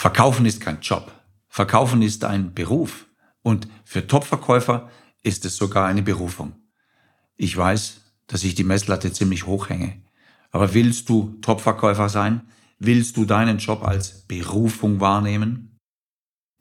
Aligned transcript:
Verkaufen 0.00 0.46
ist 0.46 0.62
kein 0.62 0.80
Job. 0.80 1.12
Verkaufen 1.50 2.00
ist 2.00 2.24
ein 2.24 2.54
Beruf. 2.54 3.06
Und 3.42 3.68
für 3.84 4.06
Topverkäufer 4.06 4.88
ist 5.22 5.44
es 5.44 5.56
sogar 5.56 5.86
eine 5.86 6.00
Berufung. 6.00 6.54
Ich 7.36 7.54
weiß, 7.54 8.00
dass 8.26 8.42
ich 8.42 8.54
die 8.54 8.64
Messlatte 8.64 9.12
ziemlich 9.12 9.44
hoch 9.44 9.68
hänge. 9.68 10.00
Aber 10.52 10.72
willst 10.72 11.10
du 11.10 11.36
Topverkäufer 11.42 12.08
sein? 12.08 12.48
Willst 12.78 13.18
du 13.18 13.26
deinen 13.26 13.58
Job 13.58 13.84
als 13.84 14.26
Berufung 14.26 15.00
wahrnehmen? 15.00 15.76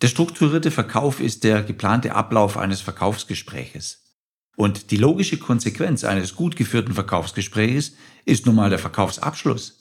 Der 0.01 0.09
strukturierte 0.09 0.69
Verkauf 0.69 1.21
ist 1.21 1.45
der 1.45 1.63
geplante 1.63 2.15
Ablauf 2.15 2.57
eines 2.57 2.81
Verkaufsgespräches. 2.81 4.17
Und 4.57 4.91
die 4.91 4.97
logische 4.97 5.37
Konsequenz 5.37 6.03
eines 6.03 6.35
gut 6.35 6.57
geführten 6.57 6.93
Verkaufsgespräches 6.93 7.95
ist 8.25 8.45
nun 8.45 8.55
mal 8.55 8.69
der 8.69 8.79
Verkaufsabschluss. 8.79 9.78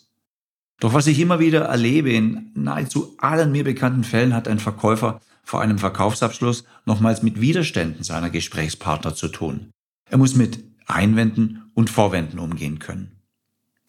Doch 0.81 0.95
was 0.95 1.07
ich 1.09 1.19
immer 1.19 1.41
wieder 1.41 1.63
erlebe, 1.63 2.13
in 2.13 2.51
nahezu 2.55 3.15
allen 3.19 3.51
mir 3.51 3.65
bekannten 3.65 4.05
Fällen 4.05 4.35
hat 4.35 4.47
ein 4.47 4.61
Verkäufer 4.61 5.21
vor 5.43 5.61
einem 5.61 5.79
Verkaufsabschluss 5.79 6.65
nochmals 6.85 7.23
mit 7.23 7.41
Widerständen 7.41 8.05
seiner 8.05 8.31
Gesprächspartner 8.31 9.15
zu 9.15 9.29
tun. 9.29 9.71
Er 10.09 10.19
muss 10.19 10.37
mit 10.37 10.63
Einwänden 10.87 11.71
und 11.75 11.91
Vorwänden 11.91 12.39
umgehen 12.39 12.79
können. 12.79 13.21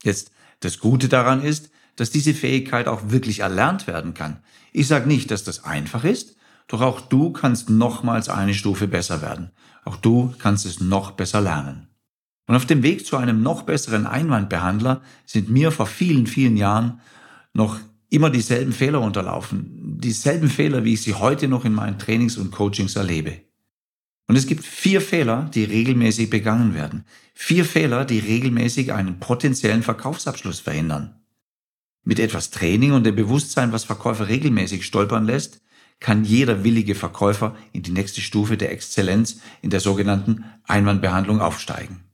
Jetzt, 0.03 0.31
das 0.61 0.79
Gute 0.79 1.09
daran 1.09 1.43
ist, 1.43 1.69
dass 1.95 2.09
diese 2.09 2.33
Fähigkeit 2.33 2.87
auch 2.87 3.09
wirklich 3.09 3.39
erlernt 3.41 3.85
werden 3.85 4.13
kann. 4.13 4.39
Ich 4.71 4.87
sage 4.87 5.07
nicht, 5.07 5.31
dass 5.31 5.43
das 5.43 5.65
einfach 5.65 6.03
ist, 6.03 6.37
doch 6.67 6.81
auch 6.81 7.01
du 7.01 7.31
kannst 7.31 7.69
nochmals 7.69 8.29
eine 8.29 8.53
Stufe 8.53 8.87
besser 8.87 9.21
werden. 9.21 9.51
Auch 9.83 9.97
du 9.97 10.33
kannst 10.39 10.65
es 10.65 10.79
noch 10.79 11.11
besser 11.11 11.41
lernen. 11.41 11.88
Und 12.49 12.55
auf 12.55 12.65
dem 12.65 12.81
Weg 12.81 13.05
zu 13.05 13.15
einem 13.15 13.43
noch 13.43 13.61
besseren 13.61 14.07
Einwandbehandler 14.07 15.03
sind 15.23 15.51
mir 15.51 15.71
vor 15.71 15.85
vielen, 15.85 16.25
vielen 16.25 16.57
Jahren 16.57 16.99
noch 17.53 17.79
immer 18.09 18.31
dieselben 18.31 18.73
Fehler 18.73 19.01
unterlaufen. 19.01 19.99
Dieselben 19.99 20.49
Fehler, 20.49 20.83
wie 20.83 20.93
ich 20.93 21.03
sie 21.03 21.13
heute 21.13 21.47
noch 21.47 21.63
in 21.63 21.73
meinen 21.73 21.99
Trainings 21.99 22.37
und 22.37 22.49
Coachings 22.49 22.95
erlebe. 22.95 23.41
Und 24.25 24.35
es 24.35 24.47
gibt 24.47 24.65
vier 24.65 24.99
Fehler, 24.99 25.51
die 25.53 25.63
regelmäßig 25.63 26.31
begangen 26.31 26.73
werden. 26.73 27.05
Vier 27.35 27.65
Fehler, 27.65 28.03
die 28.03 28.17
regelmäßig 28.17 28.93
einen 28.93 29.19
potenziellen 29.19 29.83
Verkaufsabschluss 29.83 30.59
verhindern. 30.59 31.21
Mit 32.03 32.17
etwas 32.17 32.49
Training 32.49 32.93
und 32.93 33.03
dem 33.03 33.15
Bewusstsein, 33.15 33.73
was 33.73 33.83
Verkäufer 33.83 34.27
regelmäßig 34.27 34.87
stolpern 34.87 35.25
lässt, 35.25 35.61
kann 35.99 36.23
jeder 36.23 36.63
willige 36.63 36.95
Verkäufer 36.95 37.55
in 37.73 37.83
die 37.83 37.91
nächste 37.91 38.21
Stufe 38.21 38.57
der 38.57 38.71
Exzellenz 38.71 39.39
in 39.61 39.69
der 39.69 39.81
sogenannten 39.81 40.45
Einwandbehandlung 40.63 41.41
aufsteigen. 41.41 42.08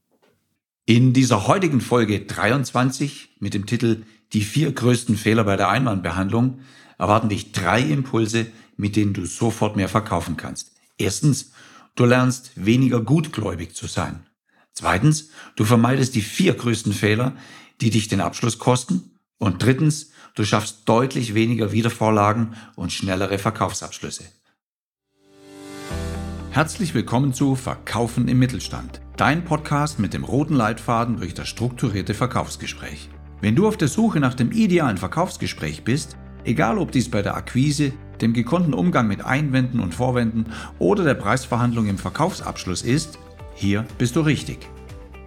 In 0.86 1.14
dieser 1.14 1.47
heutigen 1.47 1.81
Folge 1.81 2.22
23 2.22 3.38
mit 3.39 3.53
dem 3.53 3.66
Titel 3.66 4.03
Die 4.33 4.41
vier 4.41 4.72
größten 4.72 5.17
Fehler 5.17 5.44
bei 5.44 5.55
der 5.55 5.69
Einwandbehandlung 5.69 6.59
erwarten 6.97 7.30
dich 7.30 7.52
drei 7.52 7.81
Impulse, 7.81 8.47
mit 8.77 8.95
denen 8.95 9.14
du 9.14 9.25
sofort 9.25 9.75
mehr 9.75 9.89
verkaufen 9.89 10.38
kannst. 10.38 10.72
Erstens, 10.97 11.52
du 11.95 12.05
lernst 12.05 12.52
weniger 12.55 13.02
gutgläubig 13.02 13.75
zu 13.75 13.88
sein. 13.88 14.25
Zweitens, 14.73 15.30
du 15.55 15.66
vermeidest 15.66 16.16
die 16.16 16.22
vier 16.22 16.53
größten 16.53 16.94
Fehler, 16.94 17.36
die 17.81 17.89
dich 17.89 18.08
den 18.08 18.22
Abschluss 18.22 18.59
kosten. 18.59 19.11
Und 19.38 19.64
drittens, 19.64 20.11
Du 20.36 20.44
schaffst 20.44 20.81
deutlich 20.89 21.33
weniger 21.33 21.72
Wiedervorlagen 21.72 22.55
und 22.75 22.92
schnellere 22.92 23.39
Verkaufsabschlüsse. 23.39 24.25
Herzlich 26.52 26.94
willkommen 26.94 27.33
zu 27.33 27.55
Verkaufen 27.55 28.27
im 28.27 28.38
Mittelstand, 28.38 28.99
dein 29.17 29.45
Podcast 29.45 29.97
mit 29.97 30.13
dem 30.13 30.25
roten 30.25 30.55
Leitfaden 30.55 31.17
durch 31.17 31.33
das 31.33 31.47
strukturierte 31.47 32.13
Verkaufsgespräch. 32.13 33.09
Wenn 33.39 33.55
du 33.55 33.67
auf 33.67 33.77
der 33.77 33.88
Suche 33.88 34.19
nach 34.19 34.33
dem 34.33 34.52
idealen 34.52 34.97
Verkaufsgespräch 34.97 35.83
bist, 35.83 36.17
egal 36.44 36.77
ob 36.77 36.91
dies 36.91 37.09
bei 37.09 37.21
der 37.21 37.36
Akquise, 37.36 37.93
dem 38.19 38.33
gekonnten 38.33 38.73
Umgang 38.73 39.08
mit 39.08 39.23
Einwänden 39.23 39.80
und 39.80 39.93
Vorwänden 39.93 40.47
oder 40.80 41.03
der 41.03 41.13
Preisverhandlung 41.13 41.88
im 41.88 41.97
Verkaufsabschluss 41.97 42.81
ist, 42.81 43.17
hier 43.55 43.86
bist 43.98 44.15
du 44.17 44.21
richtig. 44.21 44.67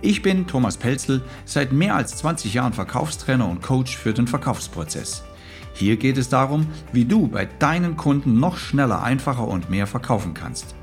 Ich 0.02 0.22
bin 0.22 0.46
Thomas 0.46 0.76
Pelzel, 0.76 1.22
seit 1.44 1.72
mehr 1.72 1.96
als 1.96 2.16
20 2.16 2.54
Jahren 2.54 2.72
Verkaufstrainer 2.72 3.48
und 3.48 3.62
Coach 3.62 3.96
für 3.96 4.12
den 4.12 4.26
Verkaufsprozess. 4.26 5.24
Hier 5.72 5.96
geht 5.96 6.18
es 6.18 6.28
darum, 6.28 6.66
wie 6.92 7.04
du 7.04 7.26
bei 7.28 7.46
deinen 7.46 7.96
Kunden 7.96 8.38
noch 8.38 8.58
schneller, 8.58 9.02
einfacher 9.02 9.48
und 9.48 9.70
mehr 9.70 9.86
verkaufen 9.86 10.34
kannst. 10.34 10.74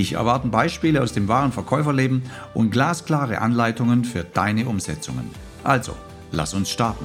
Dich 0.00 0.14
erwarten 0.14 0.50
Beispiele 0.50 1.02
aus 1.02 1.12
dem 1.12 1.28
wahren 1.28 1.52
Verkäuferleben 1.52 2.22
und 2.54 2.70
glasklare 2.70 3.42
Anleitungen 3.42 4.06
für 4.06 4.24
deine 4.24 4.66
Umsetzungen. 4.66 5.28
Also, 5.62 5.94
lass 6.32 6.54
uns 6.54 6.70
starten. 6.70 7.04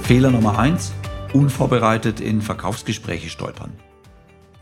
Fehler 0.00 0.30
Nummer 0.30 0.60
1. 0.60 0.92
Unvorbereitet 1.32 2.20
in 2.20 2.40
Verkaufsgespräche 2.40 3.30
stolpern. 3.30 3.72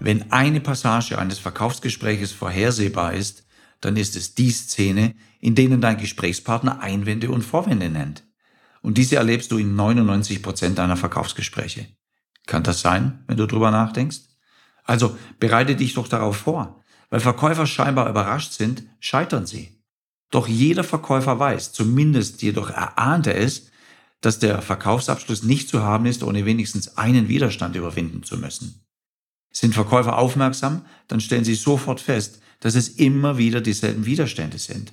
Wenn 0.00 0.32
eine 0.32 0.60
Passage 0.60 1.18
eines 1.18 1.38
Verkaufsgespräches 1.40 2.32
vorhersehbar 2.32 3.12
ist, 3.12 3.44
dann 3.82 3.98
ist 3.98 4.16
es 4.16 4.34
die 4.34 4.50
Szene, 4.50 5.14
in 5.40 5.54
denen 5.54 5.82
dein 5.82 5.98
Gesprächspartner 5.98 6.80
Einwände 6.80 7.30
und 7.30 7.42
Vorwände 7.42 7.90
nennt. 7.90 8.24
Und 8.80 8.96
diese 8.96 9.16
erlebst 9.16 9.52
du 9.52 9.58
in 9.58 9.76
99 9.76 10.42
Prozent 10.42 10.78
deiner 10.78 10.96
Verkaufsgespräche. 10.96 11.86
Kann 12.46 12.62
das 12.62 12.80
sein, 12.80 13.24
wenn 13.26 13.36
du 13.36 13.46
drüber 13.46 13.70
nachdenkst? 13.70 14.27
Also 14.88 15.16
bereite 15.38 15.76
dich 15.76 15.94
doch 15.94 16.08
darauf 16.08 16.38
vor. 16.38 16.82
Weil 17.10 17.20
Verkäufer 17.20 17.66
scheinbar 17.66 18.08
überrascht 18.08 18.52
sind, 18.52 18.84
scheitern 19.00 19.46
sie. 19.46 19.78
Doch 20.30 20.48
jeder 20.48 20.82
Verkäufer 20.82 21.38
weiß, 21.38 21.72
zumindest 21.72 22.42
jedoch 22.42 22.70
erahnt 22.70 23.26
er 23.26 23.36
es, 23.36 23.70
dass 24.20 24.38
der 24.38 24.60
Verkaufsabschluss 24.62 25.42
nicht 25.42 25.68
zu 25.68 25.82
haben 25.82 26.06
ist, 26.06 26.22
ohne 26.22 26.44
wenigstens 26.44 26.96
einen 26.96 27.28
Widerstand 27.28 27.76
überwinden 27.76 28.24
zu 28.24 28.36
müssen. 28.38 28.84
Sind 29.50 29.74
Verkäufer 29.74 30.18
aufmerksam, 30.18 30.84
dann 31.06 31.20
stellen 31.20 31.44
sie 31.44 31.54
sofort 31.54 32.00
fest, 32.00 32.40
dass 32.60 32.74
es 32.74 32.88
immer 32.88 33.38
wieder 33.38 33.60
dieselben 33.60 34.06
Widerstände 34.06 34.58
sind. 34.58 34.92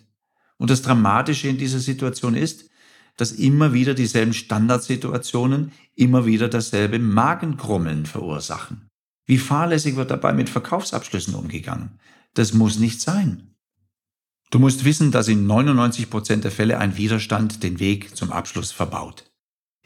Und 0.57 0.69
das 0.69 0.81
Dramatische 0.81 1.47
in 1.47 1.57
dieser 1.57 1.79
Situation 1.79 2.35
ist, 2.35 2.69
dass 3.17 3.31
immer 3.31 3.73
wieder 3.73 3.93
dieselben 3.93 4.33
Standardsituationen 4.33 5.71
immer 5.95 6.25
wieder 6.25 6.49
dasselbe 6.49 6.99
Magenkrummeln 6.99 8.05
verursachen. 8.05 8.84
Wie 9.25 9.37
fahrlässig 9.37 9.95
wird 9.95 10.11
dabei 10.11 10.33
mit 10.33 10.49
Verkaufsabschlüssen 10.49 11.35
umgegangen? 11.35 11.99
Das 12.33 12.53
muss 12.53 12.77
nicht 12.77 13.01
sein. 13.01 13.55
Du 14.51 14.59
musst 14.59 14.85
wissen, 14.85 15.11
dass 15.11 15.27
in 15.27 15.47
99 15.47 16.09
Prozent 16.09 16.43
der 16.43 16.51
Fälle 16.51 16.77
ein 16.77 16.97
Widerstand 16.97 17.63
den 17.63 17.79
Weg 17.79 18.15
zum 18.15 18.31
Abschluss 18.31 18.71
verbaut. 18.71 19.31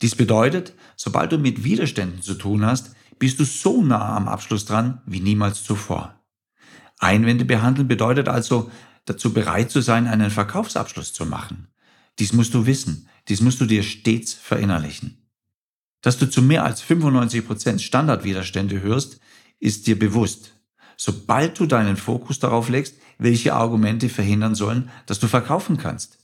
Dies 0.02 0.16
bedeutet, 0.16 0.74
sobald 0.96 1.32
du 1.32 1.38
mit 1.38 1.64
Widerständen 1.64 2.22
zu 2.22 2.36
tun 2.36 2.66
hast, 2.66 2.96
bist 3.18 3.40
du 3.40 3.46
so 3.46 3.82
nah 3.82 4.16
am 4.16 4.28
Abschluss 4.28 4.66
dran 4.66 5.02
wie 5.06 5.20
niemals 5.20 5.64
zuvor. 5.64 6.16
Einwände 7.00 7.46
behandeln 7.46 7.88
bedeutet 7.88 8.28
also, 8.28 8.72
dazu 9.06 9.34
bereit 9.34 9.72
zu 9.72 9.82
sein, 9.82 10.08
einen 10.08 10.30
Verkaufsabschluss 10.30 11.14
zu 11.14 11.26
machen. 11.26 11.68
Dies 12.20 12.34
musst 12.34 12.54
du 12.54 12.66
wissen, 12.66 13.08
dies 13.28 13.42
musst 13.42 13.62
du 13.62 13.66
dir 13.66 13.84
stets 13.84 14.34
verinnerlichen. 14.34 15.30
Dass 16.02 16.18
du 16.18 16.30
zu 16.30 16.42
mehr 16.42 16.64
als 16.64 16.82
95 16.82 17.46
Prozent 17.46 17.82
Standardwiderstände 17.82 18.82
hörst, 18.82 19.20
ist 19.60 19.88
dir 19.88 19.98
bewusst. 19.98 20.54
Sobald 20.98 21.60
du 21.60 21.66
deinen 21.66 21.98
Fokus 21.98 22.40
darauf 22.40 22.70
legst, 22.70 22.96
welche 23.18 23.54
Argumente 23.54 24.10
verhindern 24.10 24.56
sollen, 24.56 24.90
dass 25.06 25.20
du 25.20 25.28
verkaufen 25.28 25.78
kannst. 25.78 26.18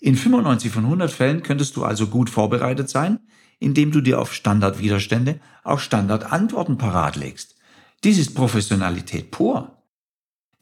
In 0.00 0.16
95 0.16 0.72
von 0.72 0.84
100 0.84 1.10
Fällen 1.10 1.42
könntest 1.42 1.76
du 1.76 1.84
also 1.84 2.08
gut 2.08 2.30
vorbereitet 2.30 2.88
sein, 2.88 3.20
indem 3.60 3.92
du 3.92 4.00
dir 4.00 4.20
auf 4.20 4.34
Standardwiderstände 4.34 5.40
auch 5.62 5.78
Standardantworten 5.78 6.78
parat 6.78 7.16
legst. 7.16 7.54
Dies 8.02 8.18
ist 8.18 8.34
Professionalität 8.34 9.30
pur. 9.30 9.78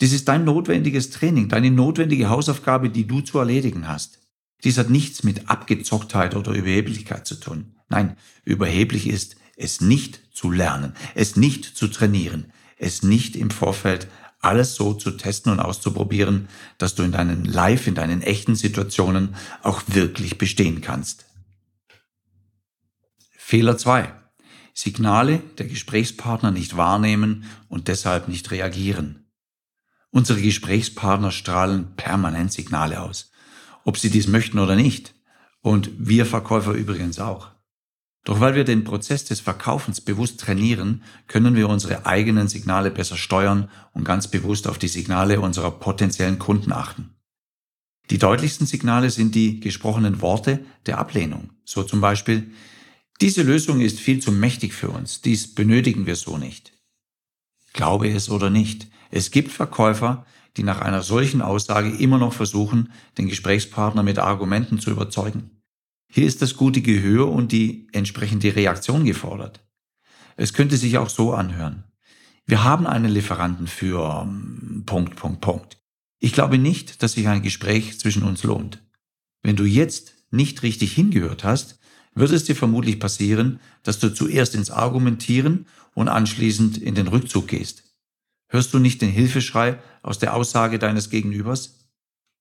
Dies 0.01 0.13
ist 0.13 0.29
dein 0.29 0.45
notwendiges 0.45 1.11
Training, 1.11 1.49
deine 1.49 1.71
notwendige 1.71 2.29
Hausaufgabe, 2.29 2.91
die 2.91 3.07
du 3.07 3.23
zu 3.23 3.39
erledigen 3.39 3.89
hast. 3.89 4.19
Dies 4.65 4.77
hat 4.77 4.91
nichts 4.91 5.23
mit 5.25 5.49
Abgezocktheit 5.49 6.37
oder 6.37 6.53
Überheblichkeit 6.53 7.27
zu 7.27 7.37
tun. 7.37 7.77
Nein, 7.89 8.17
überheblich 8.45 9.09
ist, 9.09 9.37
es 9.57 9.81
nicht 9.81 10.21
zu 10.41 10.51
lernen, 10.51 10.95
es 11.15 11.37
nicht 11.37 11.67
zu 11.67 11.87
trainieren, 11.89 12.51
es 12.79 13.03
nicht 13.03 13.37
im 13.37 13.51
Vorfeld 13.51 14.09
alles 14.41 14.75
so 14.75 14.95
zu 14.95 15.11
testen 15.11 15.53
und 15.53 15.61
auszuprobieren, 15.61 16.49
dass 16.79 16.95
du 16.95 17.03
in 17.03 17.13
deinen 17.13 17.45
Live, 17.45 17.87
in 17.87 17.95
deinen 17.95 18.23
echten 18.23 18.55
Situationen 18.55 19.35
auch 19.63 19.83
wirklich 19.89 20.39
bestehen 20.39 20.81
kannst. 20.81 21.27
Fehler 23.37 23.77
zwei: 23.77 24.15
Signale 24.73 25.43
der 25.59 25.67
Gesprächspartner 25.67 26.53
nicht 26.53 26.75
wahrnehmen 26.75 27.45
und 27.69 27.89
deshalb 27.89 28.27
nicht 28.27 28.51
reagieren. 28.51 29.27
Unsere 30.09 30.41
Gesprächspartner 30.41 31.33
strahlen 31.33 31.97
permanent 31.97 32.51
Signale 32.51 33.03
aus, 33.03 33.31
ob 33.85 33.99
sie 33.99 34.09
dies 34.09 34.27
möchten 34.27 34.59
oder 34.59 34.75
nicht. 34.75 35.15
Und 35.61 35.91
wir 35.99 36.25
Verkäufer 36.25 36.73
übrigens 36.73 37.19
auch. 37.19 37.51
Doch 38.25 38.41
weil 38.41 38.55
wir 38.55 38.65
den 38.65 38.85
Prozess 38.85 39.25
des 39.25 39.41
Verkaufens 39.41 40.01
bewusst 40.01 40.41
trainieren, 40.41 41.03
können 41.27 41.57
wir 41.57 41.69
unsere 41.69 42.05
eigenen 42.07 42.49
Signale 42.49 42.91
besser 42.91 43.17
steuern 43.17 43.71
und 43.93 44.05
ganz 44.05 44.29
bewusst 44.29 44.69
auf 44.69 44.79
die 44.79 44.89
Signale 44.89 45.41
unserer 45.41 45.71
potenziellen 45.71 46.39
Kunden 46.39 46.73
achten. 46.73 47.15
Die 48.11 48.19
deutlichsten 48.19 48.67
Signale 48.67 49.11
sind 49.11 49.35
die 49.35 49.61
gesprochenen 49.61 50.21
Worte 50.21 50.65
der 50.87 50.99
Ablehnung. 50.99 51.51
So 51.65 51.83
zum 51.83 52.01
Beispiel, 52.01 52.53
Diese 53.21 53.43
Lösung 53.43 53.83
ist 53.83 54.01
viel 54.01 54.21
zu 54.21 54.33
mächtig 54.33 54.73
für 54.73 54.89
uns. 54.89 55.21
Dies 55.21 55.55
benötigen 55.55 56.07
wir 56.07 56.17
so 56.17 56.39
nicht. 56.39 56.73
Glaube 57.75 58.09
es 58.09 58.31
oder 58.31 58.49
nicht, 58.49 58.89
es 59.11 59.31
gibt 59.31 59.53
Verkäufer, 59.53 60.25
die 60.57 60.63
nach 60.63 60.81
einer 60.81 61.03
solchen 61.03 61.43
Aussage 61.43 61.91
immer 61.91 62.19
noch 62.19 62.33
versuchen, 62.33 62.93
den 63.19 63.29
Gesprächspartner 63.29 64.03
mit 64.03 64.19
Argumenten 64.19 64.81
zu 64.81 64.91
überzeugen. 64.91 65.60
Hier 66.13 66.27
ist 66.27 66.43
das 66.43 66.57
gute 66.57 66.83
Gehör 66.83 67.31
und 67.31 67.53
die 67.53 67.87
entsprechende 67.93 68.57
Reaktion 68.57 69.05
gefordert. 69.05 69.61
Es 70.37 70.53
könnte 70.53 70.77
sich 70.77 70.99
auch 70.99 71.09
so 71.09 71.33
anhören. 71.33 71.85
Wir 72.47 72.65
haben 72.65 72.89
einen 72.89 73.13
Lieferanten 73.13 73.69
für 73.69 74.23
ähm, 74.23 74.83
Punkt, 74.87 75.15
Punkt, 75.15 75.41
Punkt. 75.41 75.79
Ich 76.19 76.33
glaube 76.33 76.59
nicht, 76.59 77.03
dass 77.03 77.13
sich 77.13 77.29
ein 77.29 77.43
Gespräch 77.43 78.01
zwischen 78.01 78.25
uns 78.25 78.43
lohnt. 78.43 78.83
Wenn 79.43 79.55
du 79.55 79.65
jetzt 79.65 80.15
nicht 80.33 80.65
richtig 80.65 80.93
hingehört 80.93 81.45
hast, 81.45 81.79
wird 82.13 82.33
es 82.33 82.43
dir 82.43 82.57
vermutlich 82.57 82.99
passieren, 82.99 83.61
dass 83.85 84.01
du 84.01 84.13
zuerst 84.13 84.57
ins 84.57 84.71
Argumentieren 84.71 85.67
und 85.95 86.09
anschließend 86.09 86.77
in 86.77 86.97
den 86.97 87.07
Rückzug 87.07 87.47
gehst. 87.47 87.85
Hörst 88.49 88.75
du 88.75 88.81
nicht 88.81 89.01
den 89.01 89.11
Hilfeschrei 89.11 89.79
aus 90.03 90.19
der 90.19 90.35
Aussage 90.35 90.81
deines 90.81 91.09
Gegenübers? 91.09 91.89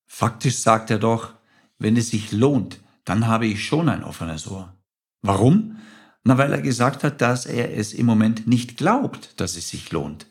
Faktisch 0.08 0.56
sagt 0.56 0.90
er 0.90 0.98
doch, 0.98 1.36
wenn 1.78 1.96
es 1.98 2.10
sich 2.10 2.32
lohnt, 2.32 2.80
dann 3.06 3.28
habe 3.28 3.48
ich 3.48 3.66
schon 3.66 3.90
ein 3.90 4.04
offenes 4.04 4.50
Ohr. 4.50 4.78
Warum? 5.22 5.78
Na, 6.24 6.38
weil 6.38 6.52
er 6.52 6.62
gesagt 6.62 7.04
hat, 7.04 7.22
dass 7.22 7.46
er 7.46 7.76
es 7.76 7.94
im 7.94 8.06
Moment 8.06 8.48
nicht 8.48 8.78
glaubt, 8.78 9.40
dass 9.40 9.56
es 9.56 9.70
sich 9.70 9.92
lohnt. 9.92 10.28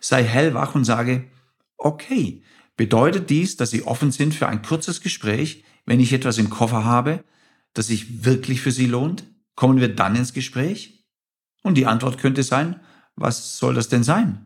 Sei 0.00 0.24
hellwach 0.24 0.74
und 0.74 0.84
sage, 0.84 1.24
okay, 1.76 2.42
bedeutet 2.76 3.30
dies, 3.30 3.56
dass 3.56 3.70
Sie 3.70 3.84
offen 3.84 4.12
sind 4.12 4.34
für 4.34 4.48
ein 4.48 4.62
kurzes 4.62 5.00
Gespräch, 5.00 5.64
wenn 5.86 6.00
ich 6.00 6.12
etwas 6.12 6.38
im 6.38 6.50
Koffer 6.50 6.84
habe, 6.84 7.24
das 7.74 7.88
sich 7.88 8.24
wirklich 8.24 8.60
für 8.60 8.72
Sie 8.72 8.86
lohnt? 8.86 9.24
Kommen 9.54 9.80
wir 9.80 9.94
dann 9.94 10.16
ins 10.16 10.32
Gespräch? 10.32 11.04
Und 11.62 11.76
die 11.76 11.86
Antwort 11.86 12.18
könnte 12.18 12.42
sein, 12.42 12.80
was 13.16 13.58
soll 13.58 13.74
das 13.74 13.88
denn 13.88 14.02
sein? 14.02 14.44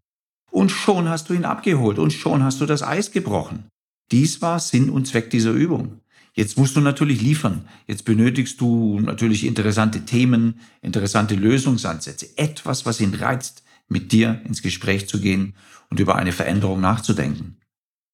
Und 0.51 0.71
schon 0.71 1.09
hast 1.09 1.29
du 1.29 1.35
ihn 1.35 1.45
abgeholt 1.45 1.99
und 1.99 2.13
schon 2.13 2.43
hast 2.43 2.61
du 2.61 2.67
das 2.67 2.83
Eis 2.83 3.11
gebrochen. 3.11 3.69
Dies 4.11 4.43
war 4.43 4.61
Sinn 4.61 4.91
und 4.91 5.07
Zweck 5.07 5.31
dieser 5.31 5.51
Übung. 5.51 6.01
Jetzt 6.37 6.59
musst 6.59 6.77
du 6.77 6.83
natürlich 6.83 7.23
liefern. 7.23 7.67
Jetzt 7.87 8.05
benötigst 8.05 8.61
du 8.61 9.01
natürlich 9.01 9.45
interessante 9.45 10.05
Themen, 10.05 10.61
interessante 10.83 11.35
Lösungsansätze, 11.35 12.37
etwas, 12.37 12.85
was 12.85 13.01
ihn 13.01 13.15
reizt, 13.15 13.65
mit 13.89 14.13
dir 14.13 14.43
ins 14.45 14.61
Gespräch 14.61 15.09
zu 15.09 15.19
gehen 15.19 15.55
und 15.89 15.99
über 15.99 16.17
eine 16.17 16.33
Veränderung 16.33 16.81
nachzudenken. 16.81 17.57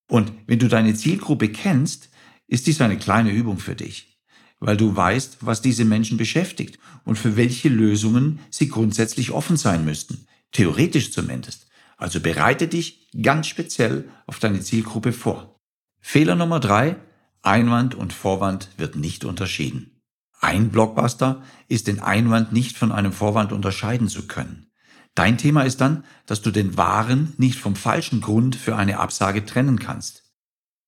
Und 0.08 0.32
wenn 0.46 0.60
du 0.60 0.68
deine 0.68 0.94
Zielgruppe 0.94 1.48
kennst, 1.48 2.10
ist 2.46 2.68
dies 2.68 2.80
eine 2.80 2.96
kleine 2.96 3.32
Übung 3.32 3.58
für 3.58 3.74
dich, 3.74 4.20
weil 4.60 4.76
du 4.76 4.94
weißt, 4.94 5.38
was 5.40 5.60
diese 5.60 5.84
Menschen 5.84 6.16
beschäftigt 6.16 6.78
und 7.04 7.18
für 7.18 7.36
welche 7.36 7.70
Lösungen 7.70 8.38
sie 8.50 8.68
grundsätzlich 8.68 9.32
offen 9.32 9.56
sein 9.56 9.84
müssten, 9.84 10.26
theoretisch 10.52 11.10
zumindest. 11.10 11.66
Also 11.96 12.20
bereite 12.20 12.68
dich 12.68 13.08
ganz 13.20 13.48
speziell 13.48 14.08
auf 14.26 14.38
deine 14.38 14.60
Zielgruppe 14.60 15.12
vor. 15.12 15.58
Fehler 16.00 16.36
Nummer 16.36 16.60
drei, 16.60 16.96
Einwand 17.42 17.94
und 17.94 18.12
Vorwand 18.12 18.68
wird 18.76 18.96
nicht 18.96 19.24
unterschieden. 19.24 20.00
Ein 20.40 20.70
Blockbuster 20.70 21.42
ist 21.68 21.86
den 21.86 22.00
Einwand 22.00 22.52
nicht 22.52 22.76
von 22.76 22.92
einem 22.92 23.12
Vorwand 23.12 23.52
unterscheiden 23.52 24.08
zu 24.08 24.26
können. 24.26 24.66
Dein 25.14 25.38
Thema 25.38 25.62
ist 25.62 25.80
dann, 25.80 26.04
dass 26.26 26.42
du 26.42 26.50
den 26.50 26.76
wahren 26.76 27.34
nicht 27.36 27.58
vom 27.58 27.76
falschen 27.76 28.20
Grund 28.20 28.56
für 28.56 28.76
eine 28.76 28.98
Absage 28.98 29.44
trennen 29.44 29.78
kannst. 29.78 30.24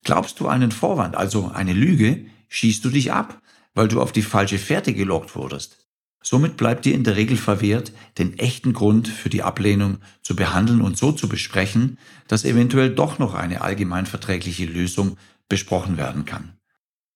Glaubst 0.03 0.39
du 0.39 0.47
einen 0.47 0.71
Vorwand, 0.71 1.15
also 1.15 1.51
eine 1.51 1.73
Lüge, 1.73 2.25
schießt 2.47 2.83
du 2.85 2.89
dich 2.89 3.11
ab, 3.11 3.41
weil 3.73 3.87
du 3.87 4.01
auf 4.01 4.11
die 4.11 4.21
falsche 4.21 4.57
Fährte 4.57 4.93
gelockt 4.93 5.35
wurdest. 5.35 5.85
Somit 6.21 6.57
bleibt 6.57 6.85
dir 6.85 6.95
in 6.95 7.03
der 7.03 7.17
Regel 7.17 7.37
verwehrt, 7.37 7.91
den 8.17 8.39
echten 8.39 8.73
Grund 8.73 9.07
für 9.07 9.29
die 9.29 9.43
Ablehnung 9.43 9.99
zu 10.23 10.35
behandeln 10.35 10.81
und 10.81 10.97
so 10.97 11.11
zu 11.11 11.29
besprechen, 11.29 11.99
dass 12.27 12.45
eventuell 12.45 12.89
doch 12.89 13.19
noch 13.19 13.35
eine 13.35 13.61
allgemeinverträgliche 13.61 14.65
Lösung 14.65 15.17
besprochen 15.49 15.97
werden 15.97 16.25
kann. 16.25 16.57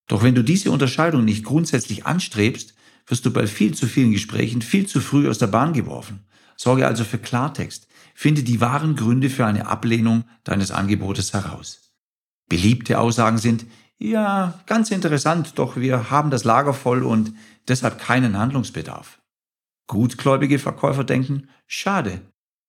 Doch 0.08 0.24
wenn 0.24 0.36
du 0.36 0.44
diese 0.44 0.72
Unterscheidung 0.72 1.24
nicht 1.24 1.46
grundsätzlich 1.46 2.06
anstrebst, 2.06 2.74
wirst 3.08 3.26
du 3.26 3.31
bei 3.31 3.48
viel 3.48 3.74
zu 3.74 3.88
vielen 3.88 4.12
Gesprächen 4.12 4.62
viel 4.62 4.88
zu 4.88 5.02
früh 5.02 5.30
aus 5.30 5.38
der 5.38 5.48
Bahn 5.48 5.74
geworfen. 5.74 6.26
Sorge 6.56 6.88
also 6.88 7.04
für 7.04 7.18
Klartext. 7.18 7.88
Finde 8.14 8.44
die 8.44 8.60
wahren 8.60 8.96
Gründe 8.96 9.30
für 9.30 9.46
eine 9.46 9.68
Ablehnung 9.68 10.26
deines 10.44 10.72
Angebotes 10.72 11.34
heraus. 11.34 11.94
Beliebte 12.50 13.00
Aussagen 13.00 13.38
sind, 13.38 13.66
ja, 13.98 14.60
ganz 14.66 14.92
interessant, 14.92 15.54
doch 15.60 15.76
wir 15.76 16.10
haben 16.10 16.31
das 16.31 16.44
Lager 16.44 16.74
voll 16.74 17.04
und 17.04 17.34
deshalb 17.68 18.00
keinen 18.00 18.38
Handlungsbedarf. 18.38 19.22
Gutgläubige 19.88 20.60
Verkäufer 20.60 21.04
denken, 21.04 21.50
schade, 21.68 22.22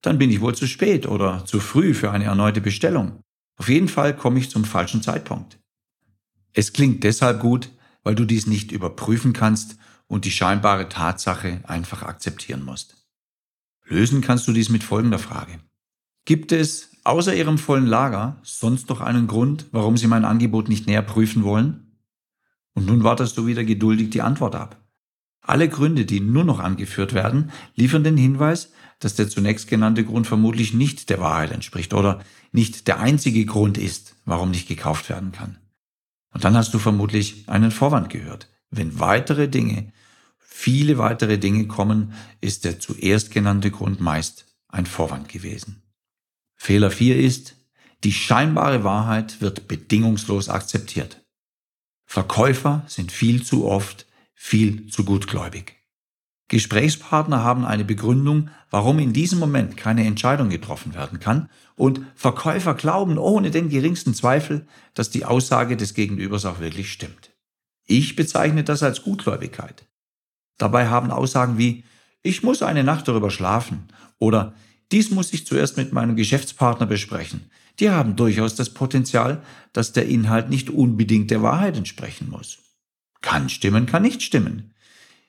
dann 0.03 0.19
bin 0.19 0.31
ich 0.31 0.41
wohl 0.41 0.55
zu 0.55 0.67
spät 0.67 1.07
oder 1.07 1.45
zu 1.45 1.61
früh 1.61 1.95
für 1.95 2.11
eine 2.11 2.25
erneute 2.25 2.61
Bestellung. 2.61 3.23
Auf 3.61 3.69
jeden 3.69 3.89
Fall 3.89 4.17
komme 4.17 4.39
ich 4.39 4.49
zum 4.49 4.65
falschen 4.65 5.03
Zeitpunkt. 5.03 5.59
Es 6.55 6.73
klingt 6.73 7.05
deshalb 7.05 7.41
gut, 7.41 7.71
weil 8.03 8.15
du 8.15 8.25
dies 8.25 8.47
nicht 8.47 8.73
überprüfen 8.73 9.35
kannst 9.35 9.77
und 10.07 10.25
die 10.25 10.31
scheinbare 10.31 10.89
Tatsache 10.89 11.61
einfach 11.65 12.03
akzeptieren 12.03 12.65
musst. 12.65 13.07
Lösen 13.85 14.23
kannst 14.23 14.49
du 14.49 14.55
dies 14.55 14.71
mit 14.71 14.83
folgender 14.83 15.19
Frage. 15.19 15.61
Gibt 16.25 16.53
es 16.53 16.97
außer 17.05 17.35
Ihrem 17.35 17.59
vollen 17.59 17.85
Lager 17.85 18.39
sonst 18.43 18.89
noch 18.89 19.03
einen 19.03 19.27
Grund, 19.27 19.67
warum 19.73 19.99
Sie 19.99 20.07
mein 20.07 20.25
Angebot 20.25 20.71
nicht 20.71 20.87
näher 20.87 21.03
prüfen 21.03 21.45
wollen? 21.45 21.99
Und 22.73 22.87
nun 22.87 23.05
wartest 23.05 23.37
du 23.37 23.45
wieder 23.45 23.65
geduldig 23.65 24.09
die 24.09 24.23
Antwort 24.23 24.55
ab. 24.55 24.80
Alle 25.51 25.69
Gründe, 25.69 26.07
die 26.07 26.21
nur 26.21 26.45
noch 26.45 26.61
angeführt 26.61 27.13
werden, 27.13 27.51
liefern 27.75 28.05
den 28.05 28.17
Hinweis, 28.17 28.71
dass 29.01 29.17
der 29.17 29.29
zunächst 29.29 29.67
genannte 29.67 30.05
Grund 30.05 30.29
vermutlich 30.29 30.75
nicht 30.75 31.11
der 31.11 31.19
Wahrheit 31.19 31.51
entspricht 31.51 31.93
oder 31.93 32.21
nicht 32.53 32.87
der 32.87 33.01
einzige 33.01 33.45
Grund 33.47 33.77
ist, 33.77 34.15
warum 34.25 34.53
nicht 34.53 34.69
gekauft 34.69 35.09
werden 35.09 35.33
kann. 35.33 35.59
Und 36.33 36.45
dann 36.45 36.57
hast 36.57 36.73
du 36.73 36.79
vermutlich 36.79 37.49
einen 37.49 37.73
Vorwand 37.73 38.11
gehört. 38.11 38.49
Wenn 38.71 39.01
weitere 39.01 39.49
Dinge, 39.49 39.93
viele 40.39 40.99
weitere 40.99 41.37
Dinge 41.37 41.67
kommen, 41.67 42.13
ist 42.41 42.65
der 42.65 42.79
zuerst 42.79 43.33
genannte 43.33 43.73
Grund 43.73 44.01
meist 44.01 44.47
ein 44.69 44.87
Vorwand 44.87 45.29
gewesen. 45.29 45.83
Fehler 46.55 46.93
4 46.93 47.19
ist, 47.19 47.57
die 48.05 48.13
scheinbare 48.13 48.85
Wahrheit 48.85 49.41
wird 49.41 49.67
bedingungslos 49.67 50.49
akzeptiert. 50.49 51.25
Verkäufer 52.07 52.85
sind 52.87 53.11
viel 53.11 53.43
zu 53.43 53.67
oft 53.67 54.07
viel 54.43 54.87
zu 54.87 55.05
gutgläubig. 55.05 55.77
Gesprächspartner 56.49 57.45
haben 57.45 57.67
eine 57.67 57.85
Begründung, 57.85 58.49
warum 58.71 58.99
in 58.99 59.13
diesem 59.13 59.39
Moment 59.39 59.77
keine 59.77 60.07
Entscheidung 60.07 60.49
getroffen 60.49 60.95
werden 60.95 61.21
kann, 61.21 61.51
und 61.77 62.01
Verkäufer 62.15 62.73
glauben 62.73 63.19
ohne 63.19 63.51
den 63.51 63.69
geringsten 63.69 64.15
Zweifel, 64.15 64.67
dass 64.95 65.11
die 65.11 65.27
Aussage 65.27 65.77
des 65.77 65.93
Gegenübers 65.93 66.47
auch 66.47 66.59
wirklich 66.59 66.91
stimmt. 66.91 67.33
Ich 67.85 68.17
bezeichne 68.17 68.65
das 68.65 68.83
als 68.83 69.03
Gutgläubigkeit. 69.03 69.87
Dabei 70.57 70.89
haben 70.89 71.11
Aussagen 71.11 71.59
wie 71.59 71.85
ich 72.23 72.43
muss 72.43 72.63
eine 72.63 72.83
Nacht 72.83 73.09
darüber 73.09 73.31
schlafen 73.31 73.89
oder 74.19 74.55
dies 74.91 75.11
muss 75.11 75.35
ich 75.35 75.47
zuerst 75.47 75.77
mit 75.77 75.93
meinem 75.93 76.17
Geschäftspartner 76.17 76.87
besprechen. 76.87 77.51
Die 77.79 77.91
haben 77.91 78.17
durchaus 78.17 78.55
das 78.55 78.71
Potenzial, 78.71 79.43
dass 79.75 79.93
der 79.93 80.07
Inhalt 80.07 80.49
nicht 80.49 80.71
unbedingt 80.71 81.31
der 81.31 81.43
Wahrheit 81.43 81.77
entsprechen 81.77 82.31
muss. 82.31 82.59
Kann 83.23 83.49
stimmen, 83.49 83.87
kann 83.87 84.03
nicht 84.03 84.23
stimmen. 84.23 84.73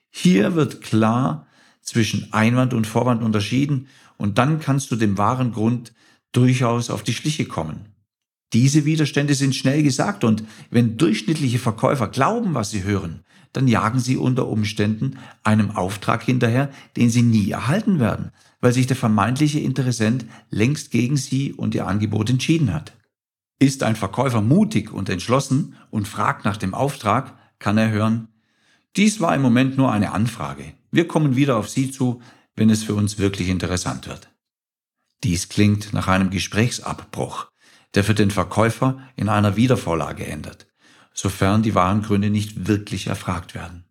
Hier 0.10 0.56
wird 0.56 0.82
klar 0.82 1.48
zwischen 1.82 2.32
Einwand 2.32 2.74
und 2.74 2.88
Vorwand 2.88 3.24
unterschieden 3.24 3.88
und 4.18 4.38
dann 4.38 4.60
kannst 4.60 4.92
du 4.92 4.96
dem 4.96 5.18
wahren 5.18 5.52
Grund 5.52 5.94
durchaus 6.32 6.90
auf 6.90 7.04
die 7.04 7.14
Schliche 7.14 7.46
kommen. 7.46 7.88
Diese 8.54 8.84
Widerstände 8.86 9.34
sind 9.34 9.56
schnell 9.56 9.82
gesagt 9.82 10.24
und 10.24 10.44
wenn 10.70 10.98
durchschnittliche 10.98 11.60
Verkäufer 11.60 12.08
glauben, 12.08 12.54
was 12.54 12.70
sie 12.70 12.84
hören, 12.84 13.24
dann 13.54 13.68
jagen 13.68 14.00
sie 14.00 14.18
unter 14.18 14.48
Umständen 14.48 15.18
einem 15.44 15.72
Auftrag 15.72 16.24
hinterher, 16.24 16.70
den 16.98 17.10
sie 17.10 17.22
nie 17.22 17.52
erhalten 17.52 18.00
werden, 18.00 18.32
weil 18.60 18.74
sich 18.74 18.88
der 18.88 18.96
vermeintliche 18.96 19.60
Interessent 19.60 20.26
längst 20.50 20.92
gegen 20.92 21.18
sie 21.18 21.54
und 21.54 21.76
ihr 21.76 21.88
Angebot 21.88 22.30
entschieden 22.30 22.74
hat. 22.74 22.94
Ist 23.60 23.84
ein 23.84 23.96
Verkäufer 23.96 24.42
mutig 24.42 24.92
und 24.92 25.10
entschlossen 25.10 25.76
und 25.90 26.08
fragt 26.08 26.46
nach 26.46 26.58
dem 26.58 26.74
Auftrag, 26.74 27.38
kann 27.62 27.78
er 27.78 27.92
hören, 27.92 28.28
dies 28.98 29.22
war 29.22 29.34
im 29.34 29.42
Moment 29.42 29.78
nur 29.78 29.90
eine 29.90 30.12
Anfrage. 30.12 30.74
Wir 30.92 31.08
kommen 31.08 31.38
wieder 31.38 31.56
auf 31.56 31.70
Sie 31.70 31.90
zu, 31.92 32.22
wenn 32.56 32.70
es 32.70 32.84
für 32.84 32.96
uns 32.96 33.18
wirklich 33.18 33.48
interessant 33.48 34.08
wird. 34.08 34.30
Dies 35.24 35.48
klingt 35.48 35.94
nach 35.94 36.10
einem 36.10 36.30
Gesprächsabbruch, 36.30 37.50
der 37.94 38.04
für 38.04 38.16
den 38.16 38.32
Verkäufer 38.32 39.00
in 39.16 39.30
einer 39.30 39.56
Wiedervorlage 39.56 40.26
endet, 40.26 40.68
sofern 41.14 41.64
die 41.64 41.76
wahren 41.76 42.02
Gründe 42.02 42.30
nicht 42.30 42.68
wirklich 42.68 43.08
erfragt 43.08 43.56
werden. 43.56 43.86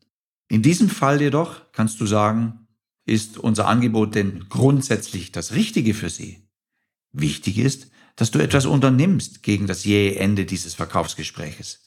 In 0.48 0.62
diesem 0.62 0.90
Fall 0.90 1.22
jedoch 1.22 1.72
kannst 1.72 2.00
du 2.00 2.06
sagen, 2.06 2.66
ist 3.06 3.38
unser 3.38 3.66
Angebot 3.68 4.14
denn 4.14 4.46
grundsätzlich 4.48 5.32
das 5.32 5.52
Richtige 5.52 5.94
für 5.94 6.10
Sie? 6.10 6.46
Wichtig 7.12 7.58
ist, 7.58 7.90
dass 8.16 8.30
du 8.30 8.40
etwas 8.40 8.66
unternimmst 8.66 9.42
gegen 9.42 9.66
das 9.66 9.84
jähe 9.84 10.16
Ende 10.16 10.44
dieses 10.44 10.74
Verkaufsgespräches. 10.74 11.80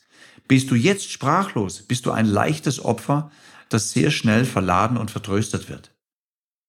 Bist 0.47 0.71
du 0.71 0.75
jetzt 0.75 1.11
sprachlos? 1.11 1.81
Bist 1.83 2.05
du 2.05 2.11
ein 2.11 2.25
leichtes 2.25 2.83
Opfer 2.83 3.31
das 3.73 3.91
sehr 3.91 4.11
schnell 4.11 4.45
verladen 4.45 4.97
und 4.97 5.11
vertröstet 5.11 5.69
wird. 5.69 5.91